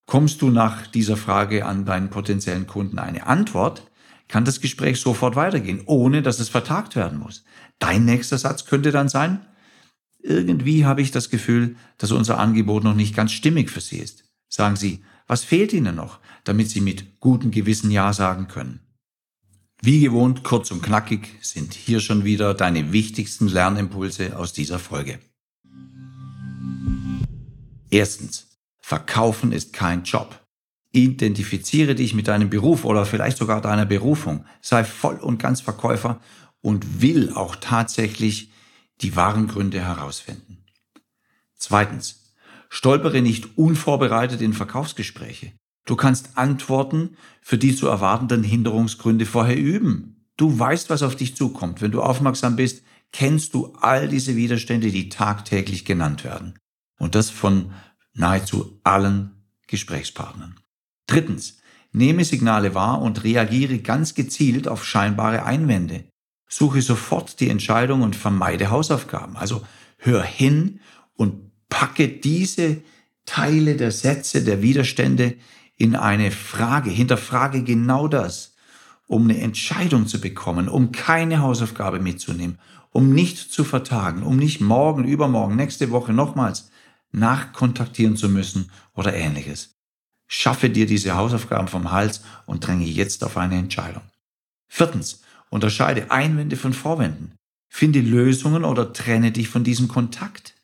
Kommst 0.06 0.42
du 0.42 0.50
nach 0.50 0.86
dieser 0.86 1.16
Frage 1.16 1.66
an 1.66 1.84
deinen 1.84 2.10
potenziellen 2.10 2.66
Kunden 2.66 2.98
eine 2.98 3.26
Antwort, 3.26 3.90
kann 4.28 4.44
das 4.44 4.60
Gespräch 4.60 5.00
sofort 5.00 5.36
weitergehen, 5.36 5.82
ohne 5.86 6.22
dass 6.22 6.40
es 6.40 6.48
vertagt 6.48 6.96
werden 6.96 7.18
muss. 7.18 7.44
Dein 7.78 8.04
nächster 8.04 8.38
Satz 8.38 8.64
könnte 8.64 8.90
dann 8.90 9.08
sein, 9.08 9.44
irgendwie 10.20 10.86
habe 10.86 11.02
ich 11.02 11.10
das 11.10 11.28
Gefühl, 11.28 11.76
dass 11.98 12.10
unser 12.10 12.38
Angebot 12.38 12.82
noch 12.84 12.94
nicht 12.94 13.14
ganz 13.14 13.32
stimmig 13.32 13.70
für 13.70 13.80
Sie 13.82 13.98
ist. 13.98 14.24
Sagen 14.48 14.76
Sie, 14.76 15.04
was 15.26 15.44
fehlt 15.44 15.72
Ihnen 15.72 15.94
noch, 15.94 16.20
damit 16.44 16.70
Sie 16.70 16.80
mit 16.80 17.20
gutem 17.20 17.50
Gewissen 17.50 17.90
Ja 17.90 18.12
sagen 18.14 18.48
können? 18.48 18.80
Wie 19.84 20.00
gewohnt, 20.00 20.44
kurz 20.44 20.70
und 20.70 20.82
knackig 20.82 21.28
sind 21.42 21.74
hier 21.74 22.00
schon 22.00 22.24
wieder 22.24 22.54
deine 22.54 22.92
wichtigsten 22.92 23.48
Lernimpulse 23.48 24.34
aus 24.38 24.54
dieser 24.54 24.78
Folge. 24.78 25.18
Erstens, 27.90 28.56
Verkaufen 28.80 29.52
ist 29.52 29.74
kein 29.74 30.04
Job. 30.04 30.40
Identifiziere 30.92 31.94
dich 31.94 32.14
mit 32.14 32.28
deinem 32.28 32.48
Beruf 32.48 32.86
oder 32.86 33.04
vielleicht 33.04 33.36
sogar 33.36 33.60
deiner 33.60 33.84
Berufung. 33.84 34.46
Sei 34.62 34.84
voll 34.84 35.16
und 35.16 35.38
ganz 35.38 35.60
Verkäufer 35.60 36.18
und 36.62 37.02
will 37.02 37.34
auch 37.34 37.54
tatsächlich 37.54 38.52
die 39.02 39.16
wahren 39.16 39.48
Gründe 39.48 39.80
herausfinden. 39.80 40.64
Zweitens, 41.56 42.32
stolpere 42.70 43.20
nicht 43.20 43.58
unvorbereitet 43.58 44.40
in 44.40 44.54
Verkaufsgespräche. 44.54 45.52
Du 45.84 45.96
kannst 45.96 46.38
Antworten 46.38 47.16
für 47.42 47.58
die 47.58 47.76
zu 47.76 47.88
erwartenden 47.88 48.42
Hinderungsgründe 48.42 49.26
vorher 49.26 49.58
üben. 49.58 50.26
Du 50.36 50.58
weißt, 50.58 50.90
was 50.90 51.02
auf 51.02 51.16
dich 51.16 51.36
zukommt. 51.36 51.82
Wenn 51.82 51.92
du 51.92 52.02
aufmerksam 52.02 52.56
bist, 52.56 52.82
kennst 53.12 53.54
du 53.54 53.74
all 53.80 54.08
diese 54.08 54.34
Widerstände, 54.34 54.90
die 54.90 55.08
tagtäglich 55.08 55.84
genannt 55.84 56.24
werden. 56.24 56.58
Und 56.98 57.14
das 57.14 57.30
von 57.30 57.72
nahezu 58.14 58.80
allen 58.82 59.44
Gesprächspartnern. 59.66 60.56
Drittens, 61.06 61.58
nehme 61.92 62.24
Signale 62.24 62.74
wahr 62.74 63.00
und 63.02 63.22
reagiere 63.22 63.78
ganz 63.78 64.14
gezielt 64.14 64.66
auf 64.68 64.84
scheinbare 64.84 65.44
Einwände. 65.44 66.04
Suche 66.48 66.82
sofort 66.82 67.40
die 67.40 67.50
Entscheidung 67.50 68.02
und 68.02 68.16
vermeide 68.16 68.70
Hausaufgaben. 68.70 69.36
Also 69.36 69.66
hör 69.98 70.22
hin 70.22 70.80
und 71.14 71.50
packe 71.68 72.08
diese 72.08 72.82
Teile 73.26 73.76
der 73.76 73.90
Sätze, 73.90 74.44
der 74.44 74.62
Widerstände 74.62 75.36
in 75.76 75.96
eine 75.96 76.30
Frage. 76.30 76.90
Hinterfrage 76.90 77.62
genau 77.62 78.08
das, 78.08 78.54
um 79.06 79.24
eine 79.24 79.40
Entscheidung 79.40 80.06
zu 80.06 80.20
bekommen, 80.20 80.68
um 80.68 80.92
keine 80.92 81.40
Hausaufgabe 81.40 82.00
mitzunehmen, 82.00 82.58
um 82.90 83.12
nicht 83.12 83.38
zu 83.52 83.64
vertagen, 83.64 84.22
um 84.22 84.36
nicht 84.36 84.60
morgen, 84.60 85.04
übermorgen, 85.04 85.56
nächste 85.56 85.90
Woche 85.90 86.12
nochmals 86.12 86.70
nachkontaktieren 87.10 88.16
zu 88.16 88.28
müssen 88.28 88.70
oder 88.94 89.14
ähnliches. 89.14 89.76
Schaffe 90.26 90.70
dir 90.70 90.86
diese 90.86 91.16
Hausaufgaben 91.16 91.68
vom 91.68 91.92
Hals 91.92 92.22
und 92.46 92.66
dränge 92.66 92.86
jetzt 92.86 93.22
auf 93.24 93.36
eine 93.36 93.56
Entscheidung. 93.56 94.02
Viertens, 94.68 95.22
unterscheide 95.50 96.10
Einwände 96.10 96.56
von 96.56 96.72
Vorwänden. 96.72 97.34
Finde 97.68 98.00
Lösungen 98.00 98.64
oder 98.64 98.92
trenne 98.92 99.32
dich 99.32 99.48
von 99.48 99.64
diesem 99.64 99.88
Kontakt. 99.88 100.54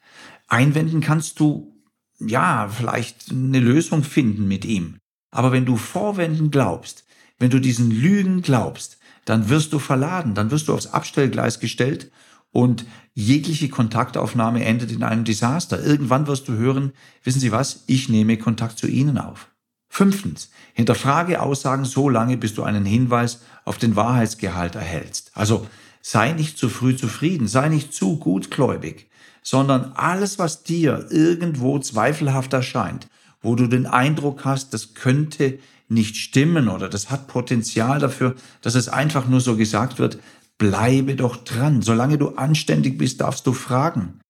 Einwänden 0.49 1.01
kannst 1.01 1.39
du, 1.41 1.80
ja, 2.21 2.69
vielleicht 2.69 3.31
eine 3.31 3.61
Lösung 3.61 4.05
finden 4.05 4.47
mit 4.47 4.65
ihm. 4.65 4.97
Aber 5.31 5.53
wenn 5.53 5.67
du 5.67 5.77
Vorwänden 5.77 6.51
glaubst, 6.51 7.05
wenn 7.39 7.51
du 7.51 7.61
diesen 7.61 7.91
Lügen 7.91 8.43
glaubst, 8.43 8.99
dann 9.25 9.49
wirst 9.49 9.73
du 9.73 9.79
verladen, 9.79 10.35
dann 10.35 10.51
wirst 10.51 10.69
du 10.69 10.75
aufs 10.75 10.89
Abstellgleis 10.89 11.61
gestellt 11.61 12.11
und 12.53 12.85
jegliche 13.15 13.69
Kontaktaufnahme 13.69 14.65
endet 14.65 14.91
in 14.91 15.03
einem 15.03 15.25
Desaster. 15.25 15.83
Irgendwann 15.83 16.27
wirst 16.27 16.49
du 16.49 16.53
hören, 16.53 16.93
wissen 17.23 17.41
Sie 17.41 17.53
was, 17.53 17.85
ich 17.87 18.09
nehme 18.09 18.39
Kontakt 18.39 18.79
zu 18.79 18.87
Ihnen 18.87 19.19
auf. 19.19 19.49
Fünftens, 19.89 20.51
hinterfrage 20.73 21.41
Aussagen 21.41 21.85
so 21.85 22.09
lange, 22.09 22.37
bis 22.37 22.55
du 22.55 22.63
einen 22.63 22.85
Hinweis 22.85 23.41
auf 23.65 23.79
den 23.79 23.97
Wahrheitsgehalt 23.97 24.77
erhältst. 24.77 25.33
Also 25.35 25.67
sei 26.01 26.33
nicht 26.33 26.59
zu 26.59 26.69
früh 26.69 26.97
zufrieden, 26.97 27.49
sei 27.49 27.69
nicht 27.69 27.93
zu 27.93 28.17
gutgläubig, 28.17 29.10
sondern 29.43 29.93
alles, 29.95 30.39
was 30.39 30.63
dir 30.63 31.07
irgendwo 31.11 31.79
zweifelhaft 31.79 32.53
erscheint, 32.53 33.09
wo 33.43 33.55
du 33.55 33.67
den 33.67 33.87
Eindruck 33.87 34.45
hast, 34.45 34.75
das 34.75 34.95
könnte 34.95 35.59
nicht 35.89 36.17
stimmen 36.17 36.69
oder 36.69 36.89
das 36.89 37.11
hat 37.11 37.27
Potenzial 37.27 37.99
dafür, 37.99 38.35
dass 38.63 38.75
es 38.75 38.89
einfach 38.89 39.27
nur 39.29 39.41
so 39.41 39.57
gesagt 39.57 39.99
wird, 39.99 40.19
bleibe 40.57 41.17
doch 41.17 41.37
dran. 41.37 41.83
Solange 41.83 42.19
du 42.19 42.37
anständig 42.37 42.97
bist, 42.97 43.21
darfst 43.21 43.47
du 43.47 43.53
fragen. 43.53 44.21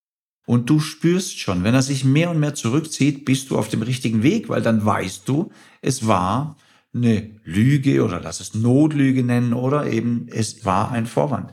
Und 0.46 0.70
du 0.70 0.80
spürst 0.80 1.38
schon, 1.38 1.62
wenn 1.64 1.74
er 1.74 1.82
sich 1.82 2.04
mehr 2.04 2.30
und 2.30 2.40
mehr 2.40 2.54
zurückzieht, 2.54 3.24
bist 3.24 3.50
du 3.50 3.58
auf 3.58 3.68
dem 3.68 3.82
richtigen 3.82 4.22
Weg, 4.22 4.48
weil 4.48 4.62
dann 4.62 4.84
weißt 4.84 5.28
du, 5.28 5.52
es 5.82 6.06
war 6.06 6.56
eine 6.94 7.30
Lüge 7.44 8.04
oder 8.04 8.20
lass 8.20 8.40
es 8.40 8.54
Notlüge 8.54 9.22
nennen 9.22 9.52
oder 9.52 9.86
eben 9.86 10.26
es 10.30 10.64
war 10.64 10.90
ein 10.90 11.06
Vorwand. 11.06 11.52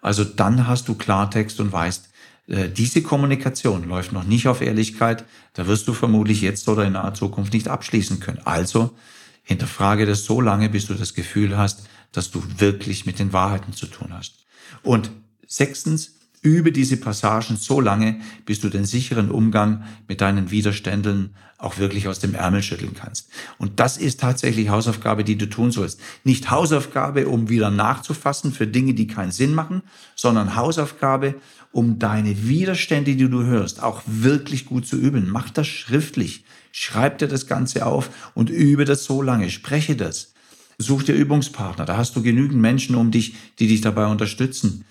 Also 0.00 0.24
dann 0.24 0.66
hast 0.66 0.88
du 0.88 0.94
Klartext 0.94 1.60
und 1.60 1.72
weißt, 1.72 2.08
diese 2.48 3.02
Kommunikation 3.02 3.86
läuft 3.86 4.12
noch 4.12 4.24
nicht 4.24 4.48
auf 4.48 4.62
Ehrlichkeit, 4.62 5.24
da 5.52 5.66
wirst 5.66 5.86
du 5.86 5.92
vermutlich 5.92 6.40
jetzt 6.40 6.66
oder 6.68 6.84
in 6.84 6.94
naher 6.94 7.12
Zukunft 7.12 7.52
nicht 7.52 7.68
abschließen 7.68 8.20
können. 8.20 8.40
Also 8.44 8.96
hinterfrage 9.42 10.06
das 10.06 10.24
so 10.24 10.40
lange, 10.40 10.70
bis 10.70 10.86
du 10.86 10.94
das 10.94 11.12
Gefühl 11.12 11.58
hast, 11.58 11.86
dass 12.12 12.30
du 12.30 12.42
wirklich 12.56 13.04
mit 13.04 13.18
den 13.18 13.34
Wahrheiten 13.34 13.74
zu 13.74 13.86
tun 13.86 14.14
hast. 14.14 14.46
Und 14.82 15.10
sechstens, 15.46 16.17
übe 16.42 16.72
diese 16.72 16.96
Passagen 16.96 17.56
so 17.56 17.80
lange, 17.80 18.20
bis 18.46 18.60
du 18.60 18.68
den 18.68 18.84
sicheren 18.84 19.30
Umgang 19.30 19.84
mit 20.06 20.20
deinen 20.20 20.50
Widerständen 20.50 21.34
auch 21.58 21.78
wirklich 21.78 22.06
aus 22.06 22.20
dem 22.20 22.34
Ärmel 22.34 22.62
schütteln 22.62 22.94
kannst. 22.94 23.28
Und 23.58 23.80
das 23.80 23.96
ist 23.96 24.20
tatsächlich 24.20 24.68
Hausaufgabe, 24.68 25.24
die 25.24 25.36
du 25.36 25.48
tun 25.48 25.72
sollst. 25.72 26.00
Nicht 26.22 26.50
Hausaufgabe, 26.50 27.26
um 27.26 27.48
wieder 27.48 27.70
nachzufassen 27.70 28.52
für 28.52 28.68
Dinge, 28.68 28.94
die 28.94 29.08
keinen 29.08 29.32
Sinn 29.32 29.54
machen, 29.54 29.82
sondern 30.14 30.54
Hausaufgabe, 30.54 31.34
um 31.72 31.98
deine 31.98 32.46
Widerstände, 32.46 33.16
die 33.16 33.28
du 33.28 33.42
hörst, 33.42 33.82
auch 33.82 34.02
wirklich 34.06 34.66
gut 34.66 34.86
zu 34.86 34.96
üben. 34.96 35.28
Mach 35.30 35.50
das 35.50 35.66
schriftlich. 35.66 36.44
Schreib 36.70 37.18
dir 37.18 37.28
das 37.28 37.48
Ganze 37.48 37.86
auf 37.86 38.10
und 38.34 38.50
übe 38.50 38.84
das 38.84 39.04
so 39.04 39.20
lange. 39.20 39.50
Spreche 39.50 39.96
das. 39.96 40.34
Such 40.78 41.02
dir 41.02 41.14
Übungspartner. 41.14 41.84
Da 41.84 41.96
hast 41.96 42.14
du 42.14 42.22
genügend 42.22 42.60
Menschen 42.60 42.94
um 42.94 43.10
dich, 43.10 43.34
die 43.58 43.66
dich 43.66 43.80
dabei 43.80 44.06
unterstützen. 44.06 44.84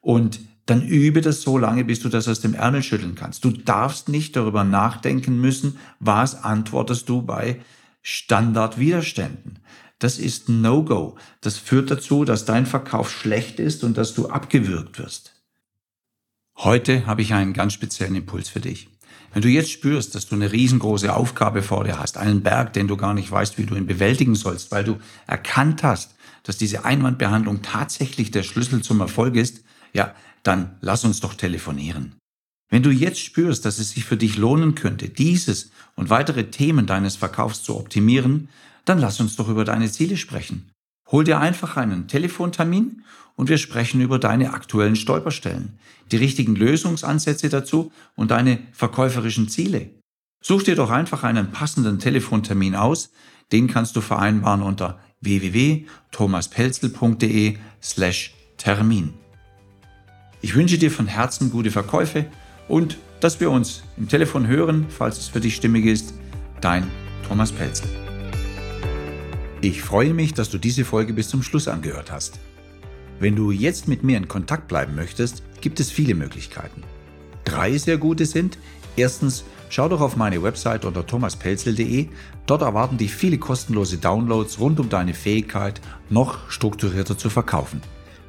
Und 0.00 0.38
dann 0.66 0.86
übe 0.86 1.20
das 1.20 1.42
so 1.42 1.58
lange, 1.58 1.84
bis 1.84 2.00
du 2.00 2.08
das 2.08 2.28
aus 2.28 2.40
dem 2.40 2.54
Ärmel 2.54 2.82
schütteln 2.82 3.14
kannst. 3.14 3.44
Du 3.44 3.50
darfst 3.50 4.08
nicht 4.08 4.36
darüber 4.36 4.64
nachdenken 4.64 5.40
müssen, 5.40 5.78
was 5.98 6.44
antwortest 6.44 7.08
du 7.08 7.22
bei 7.22 7.60
Standardwiderständen. 8.02 9.58
Das 9.98 10.18
ist 10.18 10.48
No-Go. 10.48 11.16
Das 11.40 11.58
führt 11.58 11.90
dazu, 11.90 12.24
dass 12.24 12.44
dein 12.44 12.66
Verkauf 12.66 13.10
schlecht 13.10 13.60
ist 13.60 13.84
und 13.84 13.96
dass 13.96 14.14
du 14.14 14.28
abgewürgt 14.28 14.98
wirst. 14.98 15.32
Heute 16.58 17.06
habe 17.06 17.22
ich 17.22 17.34
einen 17.34 17.52
ganz 17.52 17.72
speziellen 17.72 18.14
Impuls 18.14 18.48
für 18.48 18.60
dich. 18.60 18.88
Wenn 19.32 19.42
du 19.42 19.48
jetzt 19.48 19.70
spürst, 19.70 20.14
dass 20.14 20.26
du 20.26 20.34
eine 20.34 20.52
riesengroße 20.52 21.14
Aufgabe 21.14 21.62
vor 21.62 21.84
dir 21.84 21.98
hast, 21.98 22.18
einen 22.18 22.42
Berg, 22.42 22.72
den 22.74 22.88
du 22.88 22.96
gar 22.96 23.14
nicht 23.14 23.30
weißt, 23.30 23.56
wie 23.56 23.64
du 23.64 23.74
ihn 23.74 23.86
bewältigen 23.86 24.34
sollst, 24.34 24.70
weil 24.70 24.84
du 24.84 24.98
erkannt 25.26 25.82
hast, 25.82 26.14
dass 26.42 26.58
diese 26.58 26.84
Einwandbehandlung 26.84 27.62
tatsächlich 27.62 28.30
der 28.30 28.42
Schlüssel 28.42 28.82
zum 28.82 29.00
Erfolg 29.00 29.36
ist, 29.36 29.64
ja, 29.92 30.14
dann 30.42 30.76
lass 30.80 31.04
uns 31.04 31.20
doch 31.20 31.34
telefonieren. 31.34 32.16
Wenn 32.70 32.82
du 32.82 32.90
jetzt 32.90 33.20
spürst, 33.20 33.64
dass 33.64 33.78
es 33.78 33.90
sich 33.90 34.04
für 34.04 34.16
dich 34.16 34.38
lohnen 34.38 34.74
könnte, 34.74 35.10
dieses 35.10 35.70
und 35.94 36.10
weitere 36.10 36.50
Themen 36.50 36.86
deines 36.86 37.16
Verkaufs 37.16 37.62
zu 37.62 37.76
optimieren, 37.76 38.48
dann 38.84 38.98
lass 38.98 39.20
uns 39.20 39.36
doch 39.36 39.48
über 39.48 39.64
deine 39.64 39.90
Ziele 39.90 40.16
sprechen. 40.16 40.70
Hol 41.10 41.24
dir 41.24 41.38
einfach 41.38 41.76
einen 41.76 42.08
Telefontermin 42.08 43.04
und 43.36 43.50
wir 43.50 43.58
sprechen 43.58 44.00
über 44.00 44.18
deine 44.18 44.54
aktuellen 44.54 44.96
Stolperstellen, 44.96 45.78
die 46.10 46.16
richtigen 46.16 46.56
Lösungsansätze 46.56 47.50
dazu 47.50 47.92
und 48.16 48.30
deine 48.30 48.58
verkäuferischen 48.72 49.48
Ziele. 49.48 49.90
Such 50.42 50.64
dir 50.64 50.74
doch 50.74 50.90
einfach 50.90 51.22
einen 51.24 51.52
passenden 51.52 51.98
Telefontermin 51.98 52.74
aus. 52.74 53.10
Den 53.52 53.68
kannst 53.68 53.96
du 53.96 54.00
vereinbaren 54.00 54.62
unter 54.62 54.98
www.thomaspelzel.de 55.20 57.58
slash 57.82 58.32
Termin. 58.56 59.21
Ich 60.44 60.56
wünsche 60.56 60.76
dir 60.76 60.90
von 60.90 61.06
Herzen 61.06 61.52
gute 61.52 61.70
Verkäufe 61.70 62.26
und 62.66 62.98
dass 63.20 63.38
wir 63.38 63.48
uns 63.48 63.84
im 63.96 64.08
Telefon 64.08 64.48
hören, 64.48 64.86
falls 64.88 65.18
es 65.18 65.28
für 65.28 65.38
dich 65.38 65.54
stimmig 65.54 65.86
ist. 65.86 66.14
Dein 66.60 66.90
Thomas 67.28 67.52
Pelzel. 67.52 67.88
Ich 69.60 69.82
freue 69.82 70.12
mich, 70.12 70.34
dass 70.34 70.50
du 70.50 70.58
diese 70.58 70.84
Folge 70.84 71.12
bis 71.12 71.28
zum 71.28 71.44
Schluss 71.44 71.68
angehört 71.68 72.10
hast. 72.10 72.40
Wenn 73.20 73.36
du 73.36 73.52
jetzt 73.52 73.86
mit 73.86 74.02
mir 74.02 74.16
in 74.16 74.26
Kontakt 74.26 74.66
bleiben 74.66 74.96
möchtest, 74.96 75.44
gibt 75.60 75.78
es 75.78 75.92
viele 75.92 76.16
Möglichkeiten. 76.16 76.82
Drei 77.44 77.78
sehr 77.78 77.98
gute 77.98 78.26
sind, 78.26 78.58
erstens, 78.96 79.44
schau 79.70 79.88
doch 79.88 80.00
auf 80.00 80.16
meine 80.16 80.42
Website 80.42 80.84
unter 80.84 81.06
thomaspelzel.de. 81.06 82.08
Dort 82.46 82.62
erwarten 82.62 82.98
dich 82.98 83.14
viele 83.14 83.38
kostenlose 83.38 83.98
Downloads 83.98 84.58
rund 84.58 84.80
um 84.80 84.88
deine 84.88 85.14
Fähigkeit, 85.14 85.80
noch 86.10 86.50
strukturierter 86.50 87.16
zu 87.16 87.30
verkaufen. 87.30 87.80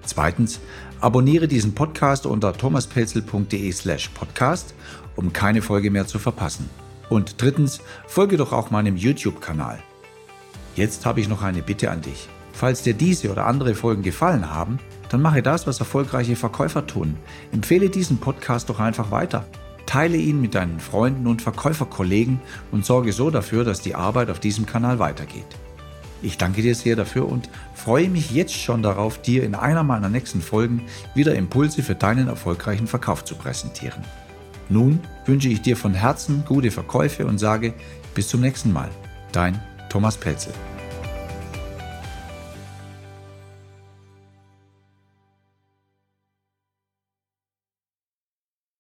Zweitens, 0.06 0.60
abonniere 1.04 1.50
diesen 1.50 1.76
Podcast 1.76 2.26
unter 2.26 2.54
thomaspelzel.de 2.54 3.72
slash 3.74 4.08
podcast, 4.10 4.74
um 5.18 5.34
keine 5.34 5.62
Folge 5.62 5.92
mehr 5.92 6.08
zu 6.08 6.18
verpassen. 6.18 6.70
Und 7.10 7.42
drittens, 7.42 7.82
folge 8.08 8.38
doch 8.38 8.54
auch 8.54 8.72
meinem 8.72 8.96
YouTube-Kanal. 8.96 9.80
Jetzt 10.76 11.06
habe 11.06 11.20
ich 11.20 11.28
noch 11.28 11.42
eine 11.42 11.62
Bitte 11.62 11.92
an 11.92 12.02
dich. 12.02 12.30
Falls 12.54 12.84
dir 12.84 12.94
diese 12.94 13.30
oder 13.30 13.48
andere 13.48 13.76
Folgen 13.76 14.02
gefallen 14.02 14.50
haben, 14.50 14.80
dann 15.10 15.22
mache 15.22 15.44
das, 15.44 15.68
was 15.68 15.80
erfolgreiche 15.80 16.38
Verkäufer 16.38 16.88
tun. 16.88 17.18
Empfehle 17.52 17.90
diesen 17.90 18.20
Podcast 18.20 18.70
doch 18.70 18.80
einfach 18.80 19.12
weiter. 19.12 19.46
Teile 19.86 20.16
ihn 20.16 20.40
mit 20.40 20.56
deinen 20.56 20.80
Freunden 20.80 21.28
und 21.28 21.42
Verkäuferkollegen 21.42 22.40
und 22.72 22.86
sorge 22.86 23.12
so 23.12 23.30
dafür, 23.30 23.66
dass 23.66 23.82
die 23.82 23.96
Arbeit 23.96 24.30
auf 24.30 24.40
diesem 24.40 24.66
Kanal 24.66 25.00
weitergeht. 25.00 25.46
Ich 26.24 26.38
danke 26.38 26.62
dir 26.62 26.74
sehr 26.74 26.96
dafür 26.96 27.28
und 27.28 27.50
freue 27.76 28.10
mich 28.10 28.32
jetzt 28.32 28.54
schon 28.54 28.82
darauf, 28.82 29.22
dir 29.22 29.44
in 29.44 29.56
einer 29.56 29.84
meiner 29.84 30.08
nächsten 30.08 30.42
Folgen 30.42 30.84
wieder 31.14 31.36
Impulse 31.36 31.84
für 31.84 31.96
deinen 31.96 32.30
erfolgreichen 32.30 32.88
Verkauf 32.88 33.26
zu 33.26 33.36
präsentieren. 33.36 34.02
Nun 34.70 35.00
wünsche 35.26 35.50
ich 35.50 35.62
dir 35.62 35.76
von 35.76 35.94
Herzen 35.94 36.46
gute 36.48 36.72
Verkäufe 36.72 37.26
und 37.26 37.40
sage 37.40 37.74
bis 38.16 38.30
zum 38.30 38.40
nächsten 38.40 38.72
Mal. 38.72 38.90
Dein 39.34 39.62
Thomas 39.90 40.16
Pelzel. 40.16 40.54